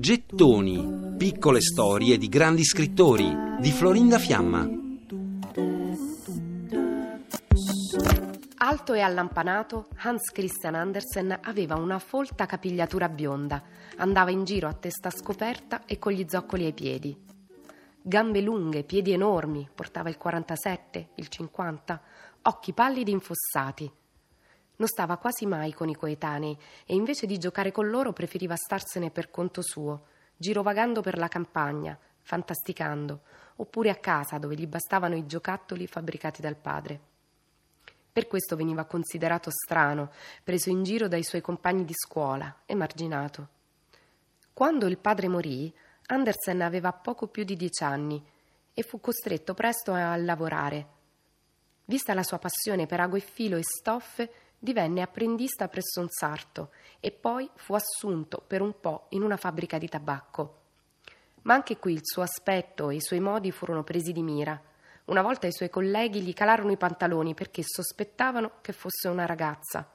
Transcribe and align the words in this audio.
Gettoni, 0.00 1.16
piccole 1.18 1.60
storie 1.60 2.16
di 2.16 2.28
grandi 2.30 2.64
scrittori 2.64 3.30
di 3.60 3.70
Florinda 3.70 4.18
Fiamma. 4.18 4.66
Alto 8.56 8.94
e 8.94 9.00
allampanato, 9.00 9.88
Hans 9.96 10.30
Christian 10.30 10.76
Andersen 10.76 11.38
aveva 11.42 11.74
una 11.74 11.98
folta 11.98 12.46
capigliatura 12.46 13.10
bionda, 13.10 13.62
andava 13.96 14.30
in 14.30 14.44
giro 14.44 14.66
a 14.66 14.72
testa 14.72 15.10
scoperta 15.10 15.84
e 15.84 15.98
con 15.98 16.12
gli 16.12 16.24
zoccoli 16.26 16.64
ai 16.64 16.72
piedi. 16.72 17.14
Gambe 18.00 18.40
lunghe, 18.40 18.84
piedi 18.84 19.12
enormi, 19.12 19.68
portava 19.74 20.08
il 20.08 20.16
47, 20.16 21.08
il 21.16 21.28
50, 21.28 22.00
occhi 22.44 22.72
pallidi 22.72 23.10
infossati 23.10 23.92
non 24.76 24.88
stava 24.88 25.16
quasi 25.16 25.46
mai 25.46 25.72
con 25.72 25.88
i 25.88 25.94
coetanei 25.94 26.58
e 26.84 26.94
invece 26.94 27.26
di 27.26 27.38
giocare 27.38 27.72
con 27.72 27.88
loro 27.88 28.12
preferiva 28.12 28.56
starsene 28.56 29.10
per 29.10 29.30
conto 29.30 29.62
suo, 29.62 30.06
girovagando 30.36 31.00
per 31.00 31.18
la 31.18 31.28
campagna, 31.28 31.98
fantasticando, 32.22 33.20
oppure 33.56 33.90
a 33.90 33.96
casa 33.96 34.38
dove 34.38 34.56
gli 34.56 34.66
bastavano 34.66 35.14
i 35.14 35.26
giocattoli 35.26 35.86
fabbricati 35.86 36.40
dal 36.40 36.56
padre. 36.56 37.00
Per 38.12 38.26
questo 38.28 38.54
veniva 38.56 38.84
considerato 38.84 39.50
strano, 39.50 40.10
preso 40.42 40.70
in 40.70 40.84
giro 40.84 41.08
dai 41.08 41.24
suoi 41.24 41.40
compagni 41.40 41.84
di 41.84 41.94
scuola, 41.94 42.62
emarginato. 42.64 43.48
Quando 44.52 44.86
il 44.86 44.98
padre 44.98 45.26
morì, 45.26 45.72
Andersen 46.06 46.62
aveva 46.62 46.92
poco 46.92 47.26
più 47.26 47.42
di 47.42 47.56
dieci 47.56 47.82
anni 47.82 48.24
e 48.72 48.82
fu 48.82 49.00
costretto 49.00 49.54
presto 49.54 49.92
a 49.92 50.14
lavorare. 50.16 50.86
Vista 51.86 52.14
la 52.14 52.22
sua 52.22 52.38
passione 52.38 52.86
per 52.86 53.00
ago 53.00 53.16
e 53.16 53.20
filo 53.20 53.56
e 53.56 53.62
stoffe, 53.62 54.30
divenne 54.64 55.02
apprendista 55.02 55.68
presso 55.68 56.00
un 56.00 56.08
sarto 56.08 56.70
e 56.98 57.12
poi 57.12 57.48
fu 57.54 57.74
assunto 57.74 58.42
per 58.44 58.62
un 58.62 58.80
po' 58.80 59.08
in 59.10 59.22
una 59.22 59.36
fabbrica 59.36 59.76
di 59.76 59.88
tabacco. 59.88 60.62
Ma 61.42 61.52
anche 61.52 61.76
qui 61.76 61.92
il 61.92 62.00
suo 62.02 62.22
aspetto 62.22 62.88
e 62.88 62.94
i 62.94 63.02
suoi 63.02 63.20
modi 63.20 63.50
furono 63.50 63.84
presi 63.84 64.10
di 64.12 64.22
mira. 64.22 64.58
Una 65.04 65.20
volta 65.20 65.46
i 65.46 65.52
suoi 65.52 65.68
colleghi 65.68 66.22
gli 66.22 66.32
calarono 66.32 66.72
i 66.72 66.78
pantaloni 66.78 67.34
perché 67.34 67.62
sospettavano 67.62 68.52
che 68.62 68.72
fosse 68.72 69.08
una 69.08 69.26
ragazza. 69.26 69.86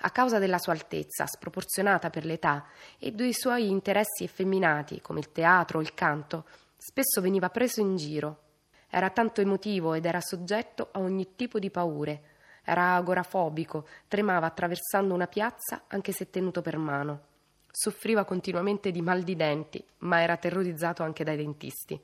A 0.00 0.10
causa 0.10 0.38
della 0.38 0.58
sua 0.58 0.74
altezza, 0.74 1.26
sproporzionata 1.26 2.10
per 2.10 2.26
l'età, 2.26 2.66
e 2.98 3.10
dei 3.12 3.32
suoi 3.32 3.70
interessi 3.70 4.22
effeminati, 4.22 5.00
come 5.00 5.20
il 5.20 5.32
teatro 5.32 5.78
o 5.78 5.82
il 5.82 5.94
canto, 5.94 6.44
spesso 6.76 7.22
veniva 7.22 7.48
preso 7.48 7.80
in 7.80 7.96
giro. 7.96 8.42
Era 8.90 9.08
tanto 9.08 9.40
emotivo 9.40 9.94
ed 9.94 10.04
era 10.04 10.20
soggetto 10.20 10.90
a 10.92 11.00
ogni 11.00 11.34
tipo 11.34 11.58
di 11.58 11.70
paure, 11.70 12.27
era 12.68 12.96
agorafobico, 12.96 13.86
tremava 14.08 14.44
attraversando 14.44 15.14
una 15.14 15.26
piazza 15.26 15.84
anche 15.86 16.12
se 16.12 16.28
tenuto 16.28 16.60
per 16.60 16.76
mano. 16.76 17.22
Soffriva 17.70 18.24
continuamente 18.24 18.90
di 18.90 19.00
mal 19.00 19.22
di 19.22 19.36
denti, 19.36 19.82
ma 20.00 20.20
era 20.20 20.36
terrorizzato 20.36 21.02
anche 21.02 21.24
dai 21.24 21.38
dentisti. 21.38 21.98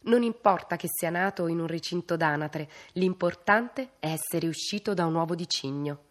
Non 0.00 0.24
importa 0.24 0.74
che 0.74 0.88
sia 0.90 1.10
nato 1.10 1.46
in 1.46 1.60
un 1.60 1.68
recinto 1.68 2.16
d'anatre, 2.16 2.68
l'importante 2.94 3.90
è 4.00 4.08
essere 4.08 4.48
uscito 4.48 4.94
da 4.94 5.06
un 5.06 5.14
uovo 5.14 5.36
di 5.36 5.48
cigno. 5.48 6.04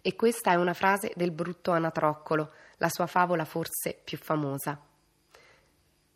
E 0.00 0.16
questa 0.16 0.52
è 0.52 0.54
una 0.54 0.74
frase 0.74 1.12
del 1.16 1.32
brutto 1.32 1.72
Anatroccolo, 1.72 2.50
la 2.78 2.88
sua 2.88 3.06
favola 3.06 3.44
forse 3.44 4.00
più 4.02 4.16
famosa. 4.16 4.80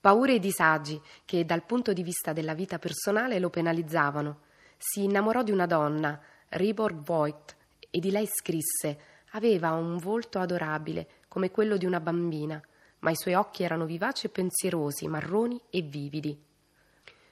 Paure 0.01 0.35
e 0.35 0.39
disagi 0.39 0.99
che 1.27 1.45
dal 1.45 1.65
punto 1.65 1.93
di 1.93 2.03
vista 2.03 2.33
della 2.33 2.55
vita 2.55 2.79
personale 2.79 3.39
lo 3.39 3.51
penalizzavano, 3.51 4.49
si 4.83 5.05
innamorò 5.05 5.43
di 5.43 5.51
una 5.51 5.67
donna, 5.67 6.19
Riborg 6.49 7.05
Voigt, 7.05 7.55
e 7.91 8.01
di 8.01 8.11
lei 8.11 8.27
scrisse 8.27 8.99
aveva 9.33 9.73
un 9.73 9.99
volto 9.99 10.39
adorabile 10.39 11.07
come 11.29 11.51
quello 11.51 11.77
di 11.77 11.85
una 11.85 12.01
bambina, 12.01 12.61
ma 13.01 13.11
i 13.11 13.17
suoi 13.17 13.35
occhi 13.35 13.63
erano 13.63 13.85
vivaci 13.85 14.27
e 14.27 14.31
pensierosi, 14.31 15.07
marroni 15.07 15.61
e 15.69 15.83
vividi. 15.83 16.37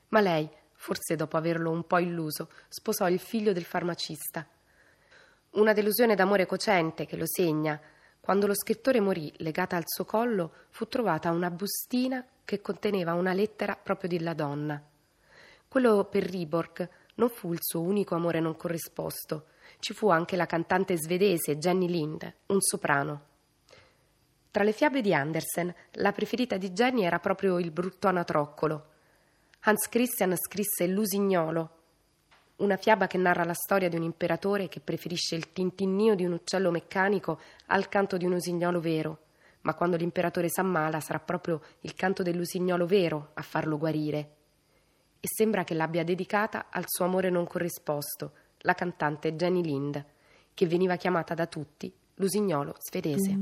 Ma 0.09 0.21
lei, 0.21 0.49
forse 0.75 1.17
dopo 1.17 1.39
averlo 1.39 1.71
un 1.71 1.87
po' 1.87 1.99
illuso, 1.99 2.51
sposò 2.69 3.09
il 3.09 3.19
figlio 3.19 3.55
del 3.55 3.65
farmacista. 3.65 4.47
Una 5.53 5.73
delusione 5.73 6.15
d'amore 6.15 6.45
cocente 6.45 7.07
che 7.07 7.17
lo 7.17 7.27
segna. 7.27 7.81
Quando 8.21 8.47
lo 8.47 8.55
scrittore 8.55 9.01
morì, 9.01 9.33
legata 9.39 9.77
al 9.77 9.85
suo 9.87 10.05
collo, 10.05 10.53
fu 10.69 10.87
trovata 10.87 11.31
una 11.31 11.51
bustina 11.51 12.23
che 12.45 12.61
conteneva 12.61 13.15
una 13.15 13.33
lettera 13.33 13.75
proprio 13.75 14.11
della 14.11 14.35
donna. 14.35 14.83
Quello 15.67 16.05
per 16.05 16.25
Riborg 16.25 16.89
non 17.19 17.29
fu 17.29 17.53
il 17.53 17.59
suo 17.61 17.81
unico 17.81 18.15
amore 18.15 18.41
non 18.41 18.57
corrisposto. 18.57 19.47
Ci 19.81 19.93
fu 19.93 20.09
anche 20.09 20.37
la 20.37 20.47
cantante 20.47 20.97
svedese 20.97 21.59
Jenny 21.59 21.89
Lind, 21.89 22.33
un 22.47 22.61
soprano. 22.61 23.23
Tra 24.51 24.65
le 24.65 24.73
fiabe 24.73 25.01
di 25.01 25.15
Andersen, 25.15 25.73
la 25.93 26.13
preferita 26.13 26.57
di 26.57 26.71
Jenny 26.71 27.05
era 27.05 27.19
proprio 27.19 27.59
il 27.59 27.71
brutto 27.71 28.09
anatroccolo. 28.09 28.87
Hans 29.61 29.89
Christian 29.89 30.37
scrisse 30.37 30.87
L'usignolo, 30.87 31.71
una 32.57 32.77
fiaba 32.77 33.07
che 33.07 33.19
narra 33.19 33.45
la 33.45 33.55
storia 33.55 33.89
di 33.89 33.97
un 33.97 34.03
imperatore 34.03 34.69
che 34.69 34.81
preferisce 34.81 35.35
il 35.35 35.53
tintinnio 35.53 36.15
di 36.15 36.25
un 36.25 36.33
uccello 36.33 36.71
meccanico 36.71 37.41
al 37.67 37.89
canto 37.89 38.17
di 38.17 38.25
un 38.25 38.33
usignolo 38.33 38.81
vero, 38.81 39.19
ma 39.63 39.75
quando 39.75 39.97
l'imperatore 39.97 40.49
s'ammala 40.49 41.01
sarà 41.01 41.19
proprio 41.21 41.61
il 41.81 41.95
canto 41.95 42.23
dell'usignolo 42.23 42.87
vero 42.87 43.31
a 43.35 43.43
farlo 43.43 43.77
guarire 43.77 44.37
e 45.21 45.27
sembra 45.27 45.65
che 45.65 45.75
l'abbia 45.75 46.05
dedicata 46.05 46.67
al 46.71 46.85
suo 46.87 47.05
amore 47.05 47.31
non 47.31 47.47
corrisposto, 47.47 48.33
la 48.59 48.75
cantante 48.75 49.35
Jenny 49.35 49.63
Lind, 49.63 50.05
che 50.55 50.67
veniva 50.67 50.97
chiamata 50.97 51.35
da 51.35 51.47
tutti 51.47 51.93
l'usignolo 52.15 52.75
svedese. 52.79 53.37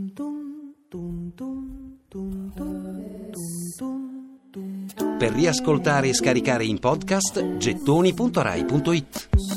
Per 5.19 5.32
riascoltare 5.32 6.09
e 6.09 6.15
scaricare 6.15 6.65
in 6.65 6.78
podcast 6.78 7.56
gettoni.rai.it 7.56 9.56